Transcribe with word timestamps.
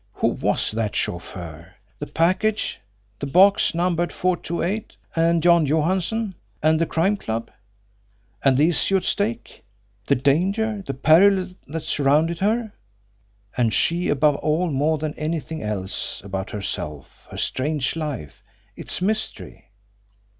Who 0.13 0.29
was 0.29 0.71
the 0.71 0.89
chauffeur? 0.91 1.75
The 1.99 2.07
package, 2.07 2.79
the 3.19 3.27
box 3.27 3.75
numbered 3.75 4.11
428, 4.11 4.97
and 5.15 5.43
John 5.43 5.67
Johansson? 5.67 6.33
And 6.63 6.81
the 6.81 6.87
Crime 6.87 7.15
Club? 7.17 7.51
And 8.43 8.57
the 8.57 8.69
issue 8.69 8.97
at 8.97 9.03
stake? 9.03 9.63
The 10.07 10.15
danger, 10.15 10.83
the 10.87 10.95
peril 10.95 11.49
that 11.67 11.83
surrounded 11.83 12.39
her? 12.39 12.73
And 13.55 13.71
she 13.75 14.09
above 14.09 14.37
all 14.37 14.71
more 14.71 14.97
than 14.97 15.13
anything 15.19 15.61
else 15.61 16.23
about 16.23 16.49
herself 16.49 17.27
her 17.29 17.37
strange 17.37 17.95
life, 17.95 18.41
its 18.75 19.03
mystery? 19.03 19.69